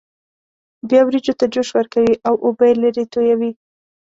[0.89, 3.51] بیا وریجو ته جوش ورکوي او اوبه یې لرې تویوي.